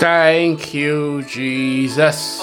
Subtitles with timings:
[0.00, 2.40] Thank you, Jesus.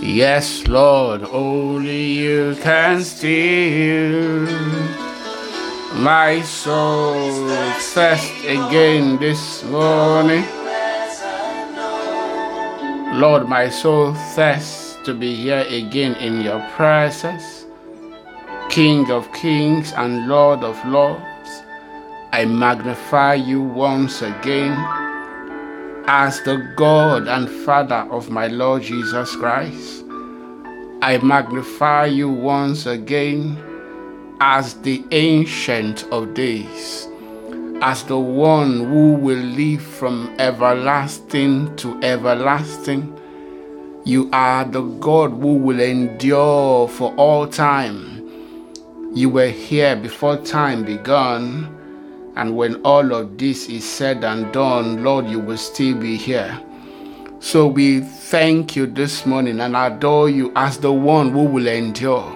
[0.00, 4.46] Yes, Lord, only you can steal
[5.96, 7.48] my soul
[7.92, 10.44] thirst again this morning.
[13.18, 17.66] Lord, my soul thirsts to be here again in your presence.
[18.68, 21.20] King of kings and Lord of lords,
[22.32, 24.72] I magnify you once again
[26.06, 30.04] as the God and Father of my Lord Jesus Christ.
[31.02, 33.58] I magnify you once again
[34.40, 37.08] as the Ancient of Days,
[37.82, 43.12] as the one who will live from everlasting to everlasting.
[44.04, 48.22] You are the God who will endure for all time.
[49.16, 51.79] You were here before time began
[52.40, 56.58] and when all of this is said and done, Lord, you will still be here.
[57.38, 62.34] So we thank you this morning and adore you as the one who will endure.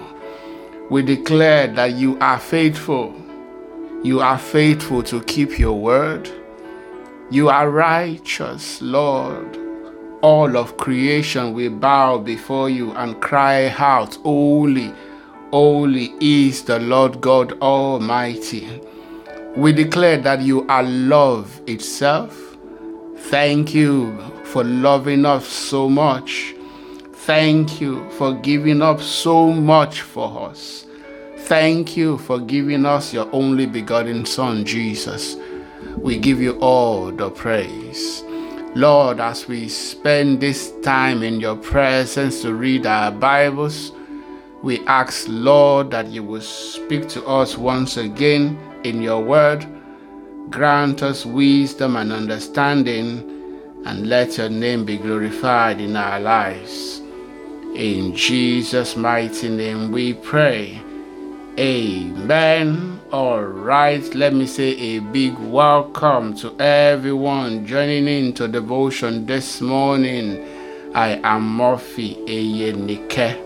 [0.91, 3.15] We declare that you are faithful.
[4.03, 6.29] You are faithful to keep your word.
[7.31, 9.57] You are righteous, Lord.
[10.21, 14.93] All of creation will bow before you and cry out, Holy,
[15.49, 18.81] holy is the Lord God Almighty.
[19.55, 22.57] We declare that you are love itself.
[23.29, 26.53] Thank you for loving us so much.
[27.13, 30.85] Thank you for giving up so much for us.
[31.37, 35.37] Thank you for giving us your only begotten Son, Jesus.
[35.95, 38.23] We give you all the praise.
[38.75, 43.93] Lord, as we spend this time in your presence to read our Bibles,
[44.63, 49.65] we ask, Lord, that you will speak to us once again in your word.
[50.51, 53.31] Grant us wisdom and understanding,
[53.85, 57.01] and let your name be glorified in our lives.
[57.75, 60.81] In Jesus' mighty name we pray.
[61.57, 62.99] Amen.
[63.11, 70.45] All right, let me say a big welcome to everyone joining into devotion this morning.
[70.93, 73.44] I am Murphy Eyenike.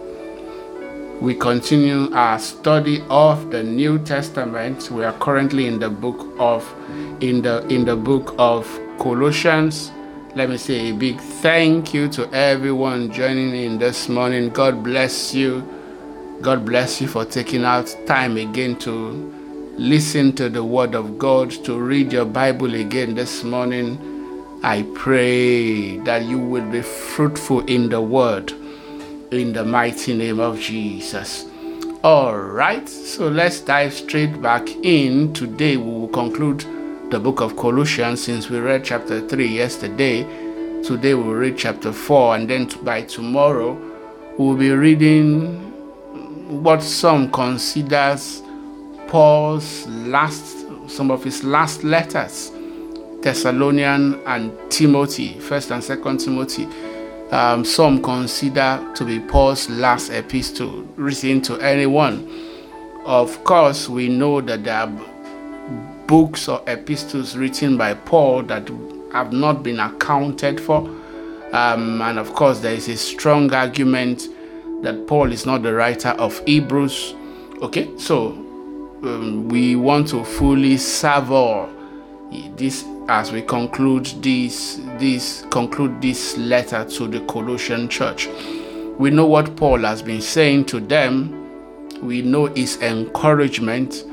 [1.22, 4.90] We continue our study of the New Testament.
[4.90, 6.63] We are currently in the book of
[7.19, 8.66] in the in the book of
[9.00, 9.91] Colossians.
[10.34, 14.47] Let me say a big thank you to everyone joining in this morning.
[14.52, 15.68] God bless you.
[16.41, 21.52] God bless you for taking out time again to listen to the word of God,
[21.66, 24.00] to read your Bible again this morning.
[24.63, 28.53] I pray that you will be fruitful in the word
[29.31, 31.45] in the mighty name of Jesus.
[32.03, 35.34] All right, so let's dive straight back in.
[35.34, 36.66] Today we will conclude
[37.12, 40.23] the book of Colossians since we read chapter 3 yesterday.
[40.81, 43.78] Today we'll read chapter 4, and then by tomorrow
[44.38, 45.57] we'll be reading
[46.63, 48.41] what some considers
[49.07, 50.57] Paul's last
[50.88, 52.51] some of his last letters
[53.22, 56.67] Thessalonian and Timothy, first and second Timothy
[57.31, 62.28] um, some consider to be Paul's last epistle written to anyone.
[63.06, 64.91] Of course, we know that there are
[66.07, 68.69] books or epistles written by Paul that
[69.13, 70.79] have not been accounted for.
[71.53, 74.28] Um, and of course, there is a strong argument
[74.81, 77.16] that Paul is not the writer of Hebrews.
[77.61, 78.29] Okay, so
[79.03, 81.69] um, we want to fully savor
[82.56, 88.28] this as we conclude this this conclude this letter to the Colossian church.
[89.00, 91.36] We know what Paul has been saying to them.
[92.02, 94.06] We know his encouragement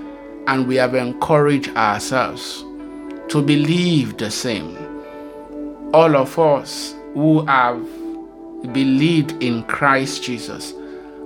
[0.46, 2.62] and we have encouraged ourselves
[3.28, 4.76] to believe the same.
[5.92, 7.84] All of us who have
[8.72, 10.72] believed in Christ Jesus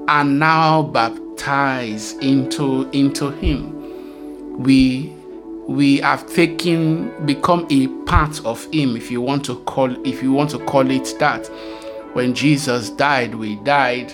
[0.09, 4.63] are now baptized into into him.
[4.63, 5.20] We
[5.71, 10.33] we have taken become a part of him if you want to call if you
[10.33, 11.47] want to call it that.
[12.13, 14.11] When jesus died we died.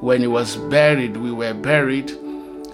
[0.00, 2.12] When he was buried we were buried.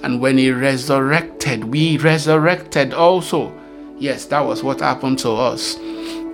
[0.04, 3.52] And when he resurrected we resurrected also.
[3.98, 5.76] Yes that was what happened to us.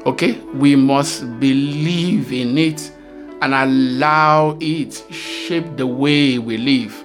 [0.05, 0.39] Okay?
[0.53, 2.93] We must believe in it
[3.41, 7.03] and allow it shape the way we live.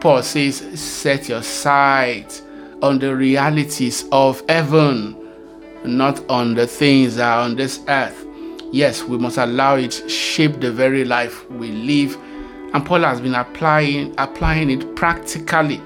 [0.00, 2.42] Paul says set your sight
[2.82, 5.16] on the realities of heaven,
[5.84, 8.26] not on the things that are on this earth.
[8.72, 12.16] Yes, we must allow it shape the very life we live.
[12.72, 15.80] And Paul has been applying applying it practically,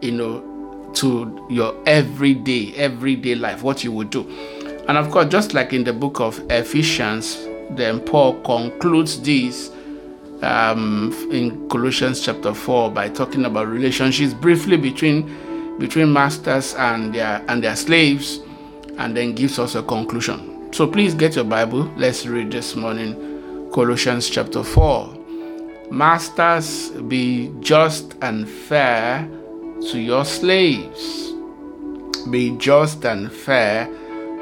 [0.00, 4.22] you know, to your everyday, everyday life, what you would do.
[4.88, 9.70] And of course, just like in the book of Ephesians, then Paul concludes this
[10.42, 15.30] um, in Colossians chapter 4 by talking about relationships briefly between
[15.82, 18.38] between masters and their and their slaves
[18.98, 20.72] and then gives us a conclusion.
[20.72, 21.90] So please get your Bible.
[21.96, 25.18] Let's read this morning Colossians chapter 4.
[25.90, 29.28] Masters, be just and fair
[29.90, 31.32] to your slaves.
[32.30, 33.88] Be just and fair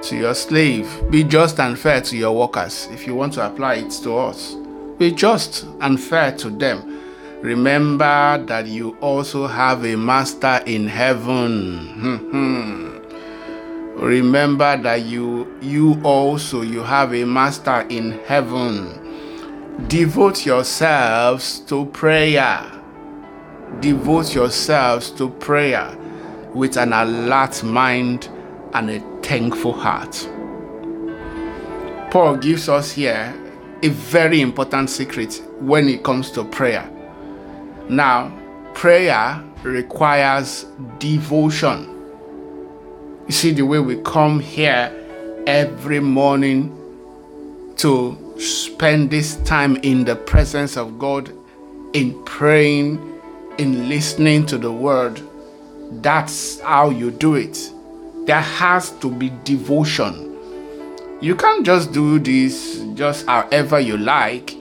[0.03, 0.87] to your slave.
[1.11, 2.87] Be just and fair to your workers.
[2.91, 4.57] If you want to apply it to us,
[4.99, 7.00] be just and fair to them.
[7.43, 11.89] Remember that you also have a master in heaven.
[11.89, 12.91] Hmm, hmm.
[13.99, 18.99] Remember that you you also you have a master in heaven.
[19.89, 22.71] Devote yourselves to prayer.
[23.81, 25.97] Devote yourselves to prayer
[26.55, 28.29] with an alert mind
[28.75, 30.29] and a thankful heart.
[32.11, 33.35] Paul gives us here
[33.83, 37.00] a very important secret when it comes to prayer.
[37.91, 38.33] Now,
[38.73, 40.65] prayer requires
[41.01, 41.89] devotion.
[43.27, 44.93] You see, the way we come here
[45.49, 46.77] every morning
[47.79, 51.33] to spend this time in the presence of God,
[51.93, 53.21] in praying,
[53.59, 55.21] in listening to the word,
[56.01, 57.73] that's how you do it.
[58.25, 60.39] There has to be devotion.
[61.21, 64.60] You can't just do this just however you like.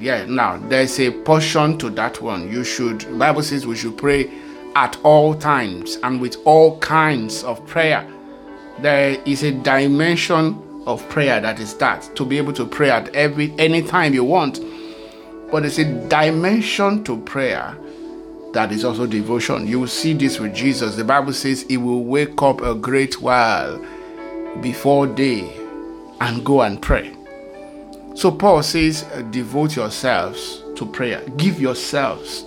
[0.00, 2.50] Yeah, now there's a portion to that one.
[2.50, 4.30] You should, Bible says we should pray
[4.76, 8.08] at all times and with all kinds of prayer.
[8.80, 13.14] There is a dimension of prayer that is that to be able to pray at
[13.14, 14.60] every any time you want.
[15.50, 17.76] But there's a dimension to prayer
[18.52, 19.66] that is also devotion.
[19.66, 20.96] You will see this with Jesus.
[20.96, 23.84] The Bible says he will wake up a great while
[24.60, 25.52] before day
[26.20, 27.17] and go and pray.
[28.18, 31.22] So Paul says, devote yourselves to prayer.
[31.36, 32.44] Give yourselves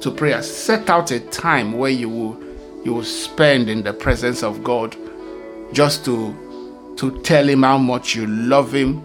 [0.00, 0.40] to prayer.
[0.44, 2.40] Set out a time where you will
[2.84, 4.96] you will spend in the presence of God
[5.72, 9.02] just to to tell him how much you love him,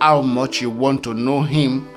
[0.00, 1.88] how much you want to know him.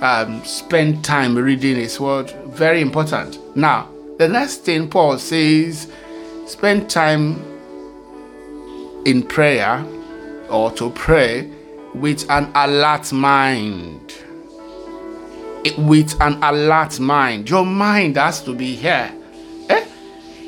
[0.00, 2.32] Um, spend time reading his word.
[2.48, 3.38] Very important.
[3.56, 5.88] Now, the next thing Paul says,
[6.48, 7.40] spend time
[9.04, 9.86] in prayer
[10.50, 11.52] or to pray
[11.94, 14.14] with an alert mind.
[15.76, 17.48] With an alert mind.
[17.50, 19.12] Your mind has to be here.
[19.68, 19.86] Eh?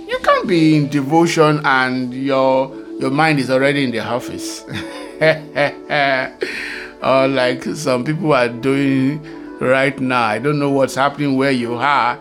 [0.07, 4.63] You can't be in devotion and your your mind is already in the office.
[7.03, 9.21] or like some people are doing
[9.61, 10.25] right now.
[10.25, 12.21] I don't know what's happening where you are.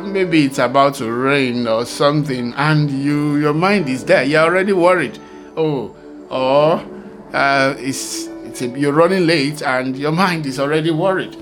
[0.00, 4.24] Maybe it's about to rain or something, and you your mind is there.
[4.24, 5.20] You're already worried.
[5.56, 5.94] Oh,
[6.30, 6.84] or
[7.32, 11.36] uh, it's, it's a, you're running late and your mind is already worried.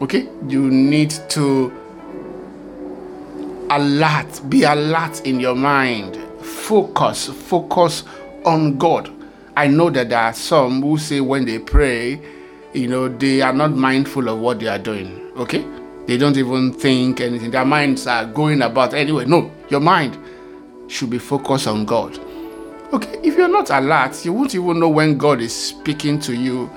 [0.00, 1.72] Okay, you need to
[3.70, 6.16] alert, be alert in your mind.
[6.40, 8.04] Focus, focus
[8.44, 9.10] on God.
[9.56, 12.20] I know that there are some who say when they pray,
[12.72, 15.32] you know, they are not mindful of what they are doing.
[15.36, 15.64] Okay,
[16.06, 17.50] they don't even think anything.
[17.50, 19.24] Their minds are going about anyway.
[19.24, 20.16] No, your mind
[20.88, 22.18] should be focused on God.
[22.90, 26.70] Okay, if you're not alert, you won't even know when God is speaking to you,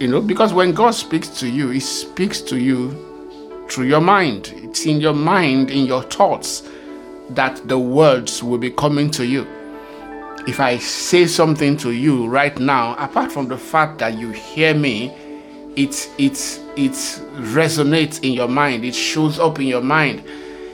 [0.00, 4.52] you know, because when God speaks to you, He speaks to you through your mind.
[4.56, 6.68] It's in your mind, in your thoughts,
[7.30, 9.46] that the words will be coming to you.
[10.48, 14.74] If I say something to you right now, apart from the fact that you hear
[14.74, 15.14] me,
[15.76, 16.92] it it it
[17.54, 18.84] resonates in your mind.
[18.84, 20.24] It shows up in your mind.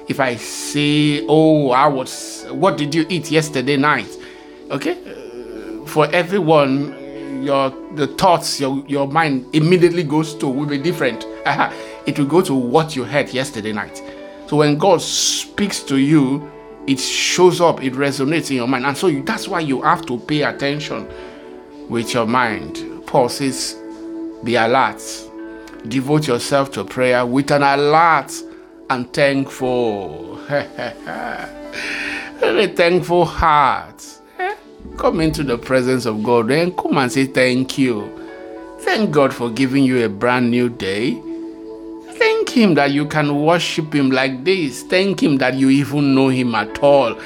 [0.09, 4.17] If I say, "Oh, I was," what did you eat yesterday night?
[4.71, 4.95] Okay,
[5.85, 11.27] for everyone, your the thoughts your your mind immediately goes to will be different.
[12.07, 14.01] it will go to what you heard yesterday night.
[14.47, 16.49] So when God speaks to you,
[16.87, 20.07] it shows up, it resonates in your mind, and so you, that's why you have
[20.07, 21.09] to pay attention
[21.89, 23.03] with your mind.
[23.07, 23.77] Paul says,
[24.45, 25.03] "Be alert,
[25.89, 28.33] devote yourself to prayer with an alert
[28.89, 31.49] and thankful, a
[32.77, 34.20] thankful heart."
[35.01, 38.15] Come into the presence of God and come and say thank you.
[38.81, 41.19] Thank God for giving you a brand new day.
[42.19, 44.83] Thank Him that you can worship Him like this.
[44.83, 47.19] Thank Him that you even know Him at all.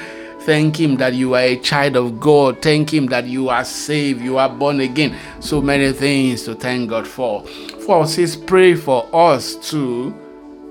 [0.43, 2.61] Thank Him that you are a child of God.
[2.61, 5.13] Thank Him that you are saved, you are born again.
[5.41, 7.45] So many things to thank God for.
[7.45, 10.15] For says, pray for us too,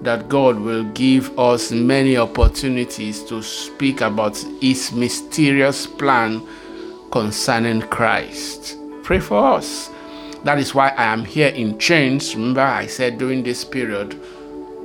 [0.00, 6.40] that God will give us many opportunities to speak about His mysterious plan
[7.14, 8.76] concerning Christ.
[9.04, 9.88] Pray for us.
[10.42, 12.35] That is why I am here in chains.
[12.35, 14.21] Remember, I said during this period,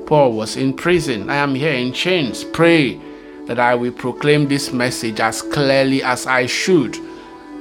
[0.06, 1.28] Paul was in prison.
[1.28, 2.44] I am here in chains.
[2.44, 3.02] Pray
[3.48, 6.98] that I will proclaim this message as clearly as I should.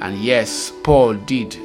[0.02, 1.56] And yes, Paul did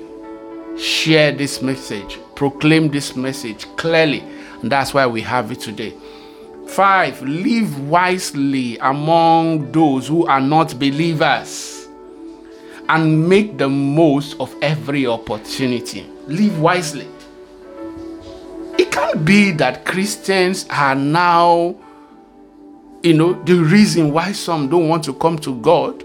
[0.79, 4.21] share this message, proclaim this message clearly.
[4.61, 5.93] And that's why we have it today.
[6.69, 11.82] Five, live wisely among those who are not believers
[12.89, 16.05] and make the most of every opportunity.
[16.27, 17.07] Live wisely.
[18.77, 21.75] It can't be that Christians are now,
[23.03, 26.03] you know, the reason why some don't want to come to God.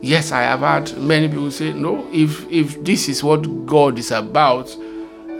[0.00, 4.10] Yes, I have had many people say, no, if if this is what God is
[4.10, 4.74] about,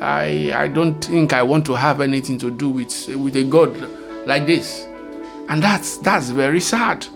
[0.01, 3.77] I I don't think I want to have anything to do with with a God
[4.27, 4.87] like this.
[5.49, 7.07] And that's that's very sad.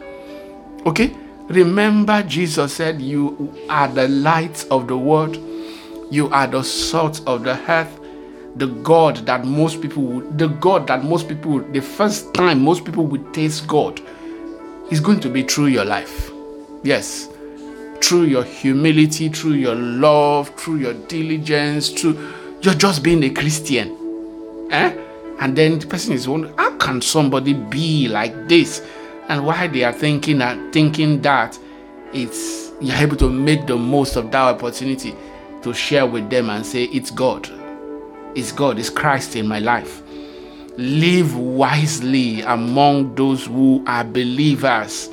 [0.87, 1.15] Okay?
[1.49, 5.37] Remember Jesus said you are the light of the world.
[6.11, 8.01] You are the salt of the earth.
[8.57, 12.85] The God that most people would, the God that most people, the first time most
[12.85, 14.01] people would taste God
[14.91, 16.31] is going to be through your life.
[16.83, 17.29] Yes.
[18.03, 22.17] Through your humility, through your love, through your diligence, through
[22.63, 24.69] you're just being a Christian.
[24.71, 24.97] Eh?
[25.39, 28.83] And then the person is wondering, how can somebody be like this?
[29.29, 31.59] And why they are thinking that thinking that
[32.13, 35.15] it's you're able to make the most of that opportunity
[35.63, 37.49] to share with them and say, It's God.
[38.35, 40.03] It's God, it's Christ in my life.
[40.77, 45.09] Live wisely among those who are believers.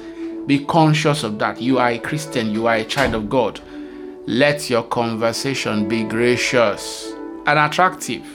[0.46, 1.62] Be conscious of that.
[1.62, 3.62] You are a Christian, you are a child of God.
[4.26, 7.14] Let your conversation be gracious
[7.46, 8.26] and attractive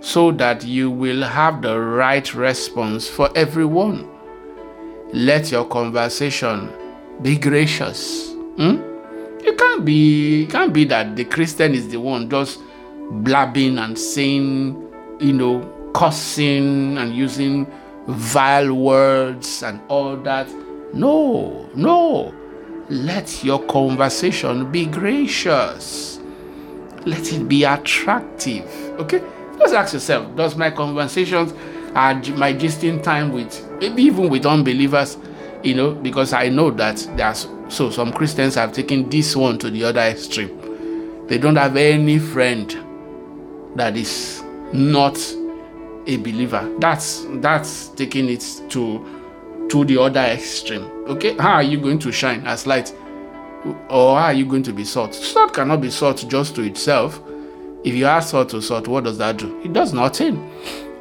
[0.00, 4.11] so that you will have the right response for everyone.
[5.12, 6.70] Let your conversation
[7.20, 8.32] be gracious.
[8.56, 8.80] Hmm?
[9.44, 12.60] It can't be it can't be that the Christian is the one just
[13.10, 14.90] blabbing and saying,
[15.20, 17.66] you know, cussing and using
[18.06, 20.48] vile words and all that.
[20.94, 22.34] No, no.
[22.88, 26.20] Let your conversation be gracious.
[27.04, 28.64] Let it be attractive.
[29.00, 29.22] Okay?
[29.58, 31.52] Just ask yourself, does my conversations
[31.94, 35.18] and my gisting time with maybe even with unbelievers,
[35.62, 39.70] you know, because I know that there's so some Christians have taken this one to
[39.70, 41.26] the other extreme.
[41.26, 42.70] They don't have any friend
[43.76, 45.18] that is not
[46.06, 46.70] a believer.
[46.78, 50.84] That's that's taking it to to the other extreme.
[51.06, 52.94] Okay, how are you going to shine as light?
[53.88, 55.14] Or how are you going to be salt?
[55.14, 57.20] Salt cannot be salt just to itself
[57.84, 59.60] if you add salt to salt, what does that do?
[59.62, 60.50] It does nothing.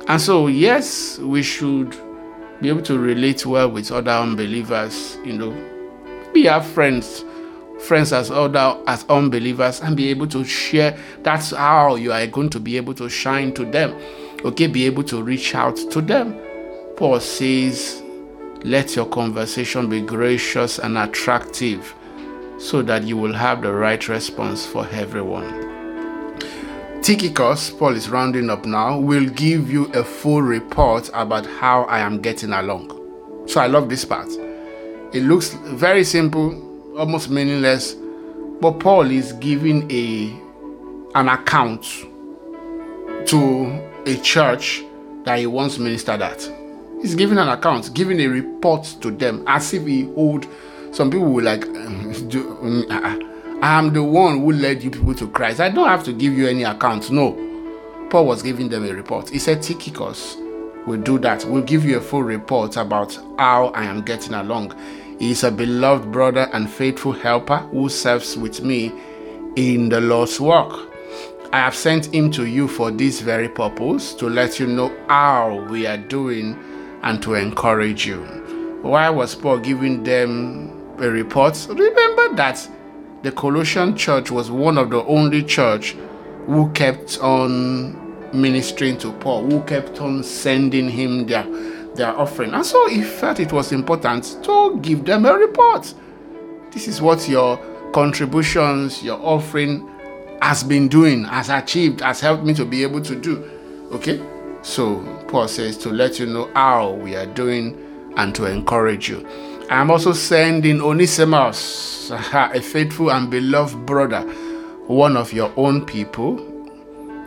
[0.08, 1.96] And so, yes, we should
[2.62, 7.24] be able to relate well with other unbelievers, you know, be our friends,
[7.82, 10.98] friends as other as unbelievers, and be able to share.
[11.24, 13.96] That's how you are going to be able to shine to them.
[14.44, 16.36] Okay, be able to reach out to them.
[16.98, 18.02] Paul says,
[18.64, 21.96] let your conversation be gracious and attractive
[22.60, 25.71] so that you will have the right response for everyone.
[27.02, 32.00] Tychicus, Paul is rounding up now, will give you a full report about how I
[32.00, 32.92] am getting along.
[33.48, 34.30] So I love this part.
[35.12, 37.96] It looks very simple, almost meaningless,
[38.62, 40.40] but Paul is giving a
[41.16, 41.84] an account
[43.28, 44.84] to a church
[45.24, 46.50] that he once ministered at.
[47.02, 50.48] He's giving an account, giving a report to them as if he hold
[50.92, 51.62] some people will like
[52.28, 53.31] do, um, uh,
[53.62, 55.60] I am the one who led you people to Christ.
[55.60, 57.12] I don't have to give you any account.
[57.12, 57.34] No.
[58.10, 59.30] Paul was giving them a report.
[59.30, 60.36] He said, Tychicus
[60.88, 61.46] will do that.
[61.46, 64.76] We'll give you a full report about how I am getting along.
[65.20, 68.92] He is a beloved brother and faithful helper who serves with me
[69.56, 70.90] in the Lord's work.
[71.54, 75.68] I have sent him to you for this very purpose to let you know how
[75.70, 76.58] we are doing
[77.04, 78.24] and to encourage you.
[78.82, 81.68] Why was Paul giving them a report?
[81.70, 82.68] Remember that
[83.24, 85.96] the Colossian church was one of the only church
[86.48, 87.98] who kept on
[88.34, 91.46] ministering to Paul, who kept on sending him their
[91.96, 92.54] their offering.
[92.54, 95.94] And so he felt it was important to give them a report.
[96.72, 97.58] This is what your
[97.92, 99.88] contributions, your offering
[100.42, 103.44] has been doing, has achieved, has helped me to be able to do.
[103.92, 104.24] Okay?
[104.62, 109.28] So Paul says to let you know how we are doing and to encourage you.
[109.72, 114.20] I'm also sending Onesimus, a faithful and beloved brother,
[114.88, 116.46] one of your own people.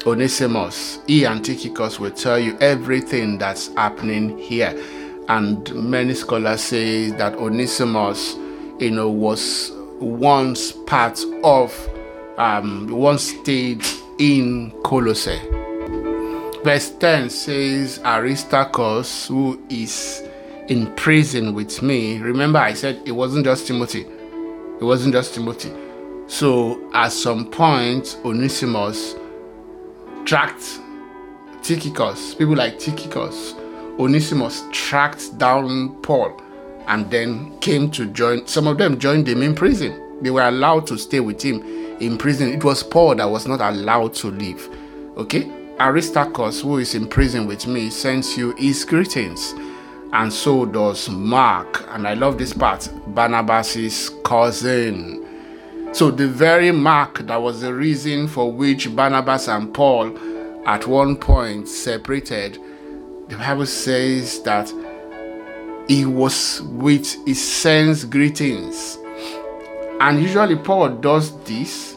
[0.06, 4.78] Onesimus, he and Tychicus will tell you everything that's happening here.
[5.28, 8.34] And many scholars say that Onesimus,
[8.78, 11.74] you know, was once part of,
[12.36, 13.82] um, once stayed
[14.18, 15.40] in Colossae.
[16.62, 20.22] Verse 10 says, Aristarchus, who is
[20.68, 22.18] in prison with me.
[22.18, 24.02] Remember, I said it wasn't just Timothy.
[24.80, 25.72] It wasn't just Timothy.
[26.26, 29.14] So at some point, Onesimus
[30.24, 30.80] tracked
[31.62, 33.54] Tychicus, people like Tychicus,
[33.98, 36.40] Onesimus tracked down Paul
[36.86, 38.46] and then came to join.
[38.46, 40.00] Some of them joined him in prison.
[40.22, 41.62] They were allowed to stay with him
[42.00, 42.48] in prison.
[42.52, 44.68] It was Paul that was not allowed to leave.
[45.16, 45.50] Okay?
[45.78, 49.54] Aristarchus, who is in prison with me, sends you his greetings.
[50.14, 51.84] And so does Mark.
[51.88, 55.20] And I love this part Barnabas's cousin.
[55.92, 60.16] So, the very Mark that was the reason for which Barnabas and Paul
[60.66, 62.58] at one point separated,
[63.28, 64.72] the Bible says that
[65.88, 68.98] he was with his sends greetings.
[70.00, 71.96] And usually Paul does this,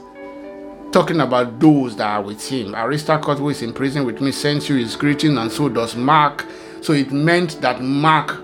[0.92, 2.74] talking about those that are with him.
[2.76, 6.46] Aristarchus, who is in prison with me, sends you his greeting, and so does Mark.
[6.82, 8.42] So it meant that Mark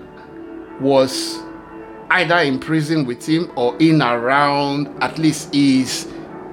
[0.80, 1.40] was
[2.10, 6.12] either in prison with him or in around, at least is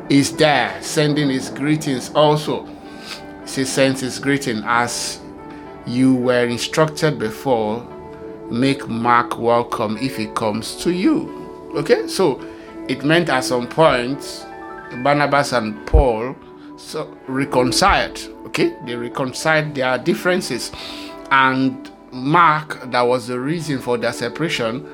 [0.10, 2.66] is there, sending his greetings also.
[3.48, 5.22] He sends his greeting as
[5.86, 7.88] you were instructed before
[8.52, 11.72] make Mark welcome if he comes to you.
[11.76, 12.42] Okay, so
[12.90, 14.46] it meant at some point
[15.02, 16.36] Barnabas and Paul
[16.78, 18.20] so reconciled.
[18.48, 20.72] Okay, they reconciled their differences,
[21.32, 24.86] and Mark, that was the reason for their separation,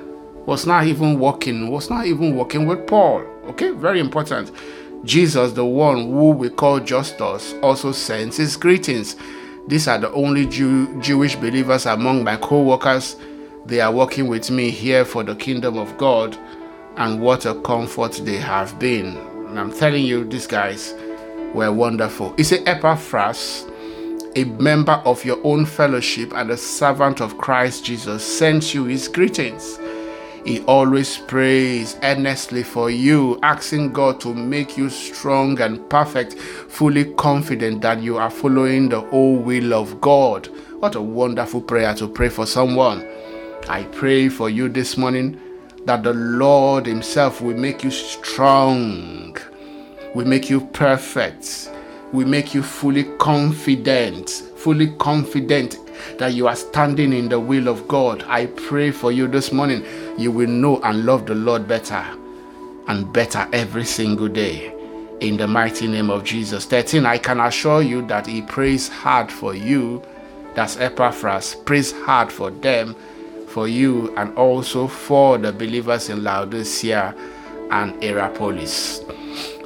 [0.45, 1.69] was not even working.
[1.69, 3.21] Was not even working with Paul.
[3.49, 4.51] Okay, very important.
[5.03, 9.15] Jesus, the one who we call Justus, also sends his greetings.
[9.67, 13.17] These are the only Jew, Jewish believers among my co workers
[13.67, 16.37] they are working with me here for the kingdom of God,
[16.95, 19.17] and what a comfort they have been.
[19.17, 20.93] And I'm telling you, these guys
[21.53, 22.33] were wonderful.
[22.37, 23.65] It's a Epaphras,
[24.37, 29.07] a member of your own fellowship and a servant of Christ Jesus, sends you his
[29.07, 29.79] greetings.
[30.45, 37.05] He always prays earnestly for you, asking God to make you strong and perfect, fully
[37.15, 40.45] confident that you are following the whole will of God.
[40.79, 43.09] What a wonderful prayer to pray for someone.
[43.67, 45.41] I pray for you this morning
[45.85, 49.35] that the Lord Himself will make you strong,
[50.13, 51.71] will make you perfect,
[52.13, 55.77] will make you fully confident, fully confident
[56.17, 58.23] that you are standing in the will of God.
[58.27, 59.85] I pray for you this morning.
[60.17, 62.05] You will know and love the Lord better
[62.87, 64.73] and better every single day.
[65.19, 66.65] In the mighty name of Jesus.
[66.65, 70.03] 13, I can assure you that He prays hard for you.
[70.53, 71.55] That's Epaphras.
[71.65, 72.95] Prays hard for them
[73.47, 77.15] for you and also for the believers in Laodicea
[77.71, 79.03] and Hierapolis.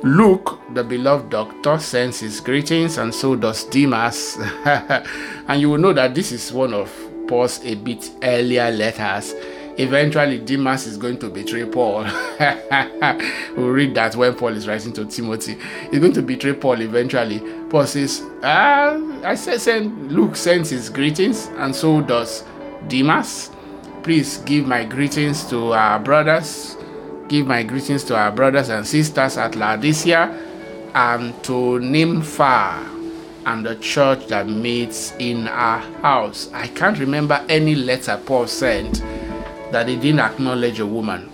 [0.04, 4.36] Luke, the beloved doctor, sends his greetings, and so does Demas.
[4.66, 6.92] and you will know that this is one of
[7.28, 9.36] Paul's a bit earlier letters.
[9.78, 12.04] Eventually, Demas is going to betray Paul.
[13.56, 15.56] we'll read that when Paul is writing to Timothy.
[15.92, 17.40] He's going to betray Paul eventually.
[17.70, 22.44] Paul says, ah, I said, send, Luke sends his greetings, and so does
[22.88, 23.52] Demas.
[24.02, 26.76] Please give my greetings to our brothers.
[27.32, 30.38] Give my greetings to our brothers and sisters at Laodicea
[30.94, 32.86] and to Nympha
[33.46, 36.50] and the church that meets in our house.
[36.52, 39.00] I can't remember any letter Paul sent
[39.72, 41.32] that he didn't acknowledge a woman.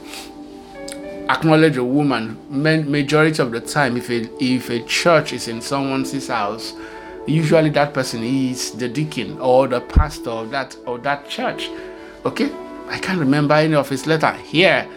[1.29, 2.37] Acknowledge a woman.
[2.51, 6.73] Majority of the time, if a, if a church is in someone's house,
[7.25, 11.71] usually that person is the deacon or the pastor of that of that church.
[12.23, 12.51] Okay?
[12.87, 14.31] I can't remember any of his letter.
[14.33, 14.87] Here,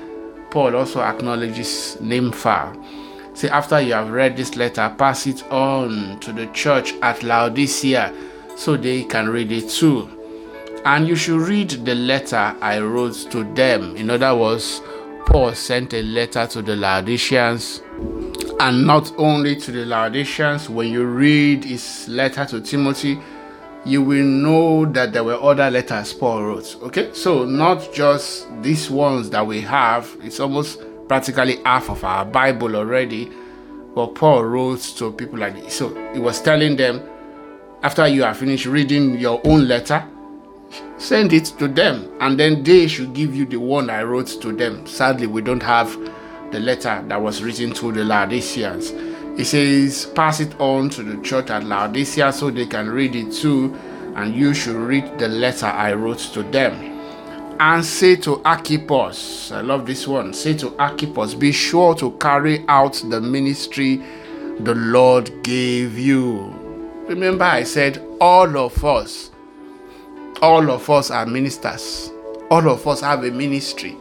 [0.50, 2.76] Paul also acknowledges Nympha.
[3.34, 8.12] Say, after you have read this letter, pass it on to the church at Laodicea
[8.56, 10.10] so they can read it too.
[10.84, 13.96] And you should read the letter I wrote to them.
[13.96, 14.82] In other words,
[15.26, 17.82] Paul sent a letter to the Laodiceans.
[18.58, 23.18] And not only to the Laodiceans, when you read his letter to Timothy,
[23.84, 26.76] you will know that there were other letters Paul wrote.
[26.82, 32.24] Okay, so not just these ones that we have, it's almost practically half of our
[32.24, 33.30] Bible already.
[33.94, 35.74] But Paul wrote to people like this.
[35.74, 37.02] So he was telling them,
[37.82, 40.06] after you are finished reading your own letter,
[40.98, 44.52] send it to them, and then they should give you the one I wrote to
[44.52, 44.86] them.
[44.86, 45.90] Sadly, we don't have
[46.52, 48.92] the letter that was written to the Laodiceans.
[49.40, 53.32] He says, Pass it on to the church at Laodicea so they can read it
[53.32, 53.74] too,
[54.14, 56.74] and you should read the letter I wrote to them.
[57.58, 62.66] and say to Archippus, I love this one, say to Archippus, be sure to carry
[62.68, 64.02] out the ministry
[64.60, 66.54] the Lord gave you.
[67.08, 69.30] Remember, I said all of us,
[70.42, 72.12] all of us are ministers,
[72.50, 73.96] all of us have a ministry.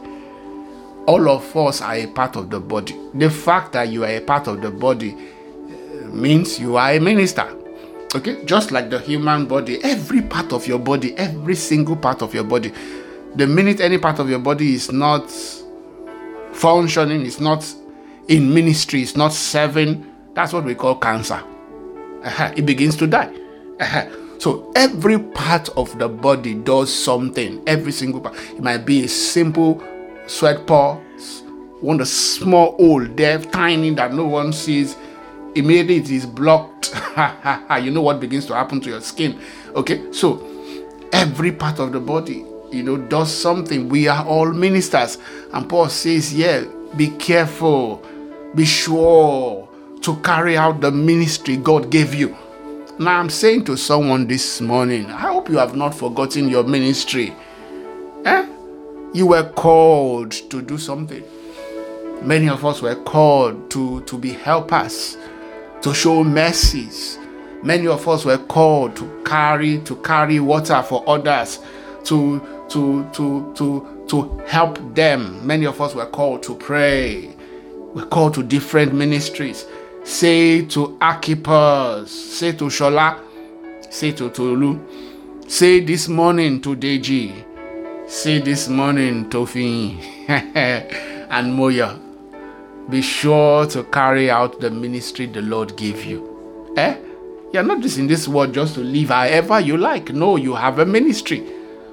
[1.10, 2.94] All of us are a part of the body.
[3.14, 7.00] The fact that you are a part of the body uh, means you are a
[7.00, 7.48] minister.
[8.14, 12.34] Okay, just like the human body, every part of your body, every single part of
[12.34, 12.72] your body
[13.34, 15.30] the minute any part of your body is not
[16.52, 17.64] functioning, is not
[18.28, 21.42] in ministry, is not serving, that's what we call cancer.
[22.22, 22.52] Uh-huh.
[22.56, 23.32] It begins to die.
[23.78, 24.06] Uh-huh.
[24.38, 27.62] So every part of the body does something.
[27.66, 28.34] Every single part.
[28.36, 29.82] It might be a simple
[30.30, 31.42] sweat pores,
[31.80, 34.96] one a small hole there, tiny that no one sees.
[35.54, 36.94] Immediately it is blocked.
[37.82, 39.40] you know what begins to happen to your skin.
[39.74, 40.46] Okay, so
[41.12, 43.88] every part of the body you know, does something.
[43.88, 45.18] We are all ministers.
[45.52, 46.64] And Paul says, yeah,
[46.96, 48.04] be careful,
[48.54, 49.68] be sure
[50.02, 52.36] to carry out the ministry God gave you.
[52.98, 57.34] Now, I'm saying to someone this morning, I hope you have not forgotten your ministry.
[59.12, 61.24] You were called to do something.
[62.22, 65.16] Many of us were called to, to be helpers,
[65.82, 67.18] to show mercies.
[67.62, 71.58] Many of us were called to carry to carry water for others,
[72.04, 75.44] to to to to to help them.
[75.46, 77.34] Many of us were called to pray.
[77.94, 79.66] We're called to different ministries.
[80.04, 83.18] Say to Archippus, say to Shola,
[83.90, 84.78] say to Tolu,
[85.48, 87.44] say this morning to Deji,
[88.10, 91.98] say this morning to Fin and Moya.
[92.90, 96.74] Be sure to carry out the ministry the Lord gave you.
[96.76, 96.96] Eh?
[97.52, 100.10] You're not just in this world just to live however you like.
[100.10, 101.46] No, you have a ministry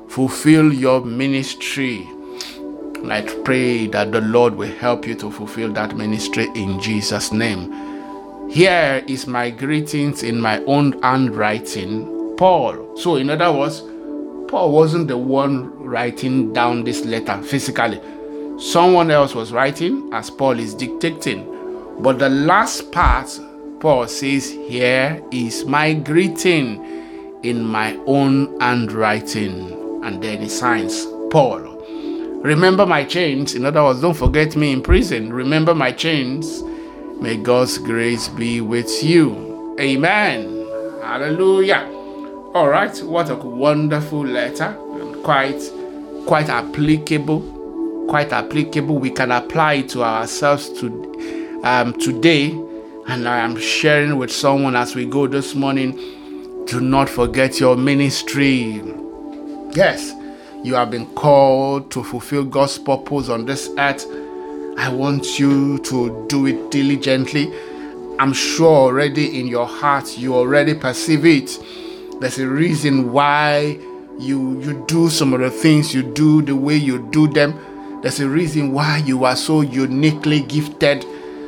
[0.08, 2.08] fulfill your ministry.
[2.96, 7.32] And I pray that the Lord will help you to fulfill that ministry in Jesus'
[7.32, 8.50] name.
[8.50, 12.98] Here is my greetings in my own handwriting, Paul.
[12.98, 13.82] So, in other words,
[14.50, 18.02] Paul wasn't the one writing down this letter physically.
[18.60, 21.46] Someone else was writing as Paul is dictating.
[22.00, 23.40] But the last part,
[23.80, 26.84] Paul says, Here is my greeting
[27.44, 31.78] in my own handwriting and then he signs Paul.
[32.42, 33.56] Remember my chains.
[33.56, 35.34] In other words, don't forget me in prison.
[35.34, 36.64] Remember my chains.
[37.20, 39.76] May God's grace be with you.
[39.80, 40.66] Amen.
[41.02, 41.90] Hallelujah.
[42.54, 44.74] All right, what a wonderful letter.
[45.24, 45.62] Quite
[46.28, 48.06] quite applicable.
[48.10, 49.00] Quite applicable.
[49.00, 52.52] We can apply it to ourselves to um, today.
[53.08, 55.94] And I am sharing with someone as we go this morning.
[56.66, 58.84] Do not forget your ministry.
[59.72, 60.14] Yes,
[60.64, 64.06] you have been called to fulfill God's purpose on this earth.
[64.78, 67.52] I want you to do it diligently.
[68.20, 71.58] I'm sure already in your heart you already perceive it.
[72.20, 73.80] There's a reason why
[74.20, 78.00] you you do some of the things you do the way you do them.
[78.02, 81.06] There's a reason why you are so uniquely gifted.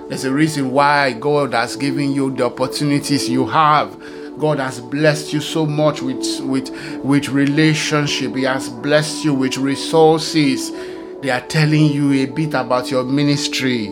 [0.07, 3.95] There's a reason why God has given you the opportunities you have
[4.39, 6.69] God has blessed you so much with, with,
[7.03, 8.33] with relationship.
[8.35, 10.71] He has blessed you with resources.
[11.21, 13.87] They are telling you a bit about your ministry.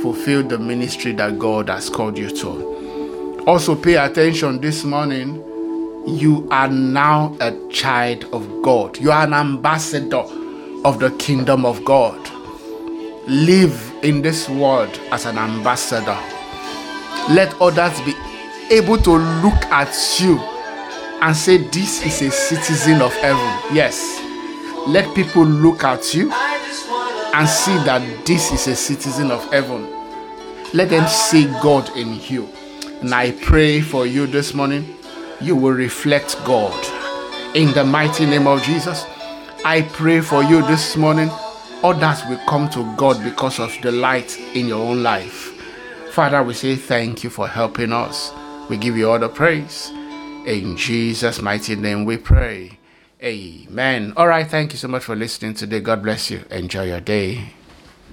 [0.00, 3.44] Fulfill the ministry that God has called you to.
[3.46, 5.44] Also, pay attention this morning.
[6.06, 8.98] You are now a child of God.
[8.98, 10.24] You are an ambassador
[10.84, 12.18] of the kingdom of God.
[13.28, 16.18] Live in this world as an ambassador.
[17.32, 18.14] Let others be
[18.70, 20.38] able to look at you
[21.20, 23.74] and say, This is a citizen of heaven.
[23.74, 24.18] Yes.
[24.88, 29.86] Let people look at you and see that this is a citizen of heaven.
[30.72, 32.48] Let them see God in you.
[33.02, 34.96] And I pray for you this morning,
[35.40, 36.76] you will reflect God.
[37.56, 39.06] In the mighty name of Jesus,
[39.64, 41.30] I pray for you this morning,
[41.82, 45.56] others will come to God because of the light in your own life.
[46.12, 48.32] Father, we say thank you for helping us.
[48.68, 49.90] We give you all the praise.
[50.46, 52.78] In Jesus' mighty name we pray.
[53.22, 54.14] Amen.
[54.16, 54.46] All right.
[54.46, 55.80] Thank you so much for listening today.
[55.80, 56.42] God bless you.
[56.50, 57.52] Enjoy your day.